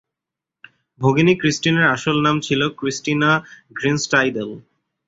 ভগিনী 1.01 1.33
Christine 1.41 1.75
এর 1.77 1.85
আসল 1.95 2.17
নাম 2.25 2.35
ছিল 2.39 2.61
ক্রিস্টিনা 2.79 3.31
গ্রিনস্টাইডেল। 3.77 4.49